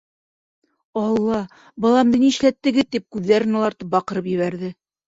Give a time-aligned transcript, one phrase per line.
[1.01, 1.43] —Алла,
[1.85, 4.79] баламды ни эшләттегеҙ?— тип, күҙҙәрен алартып баҡырып ебәрҙе.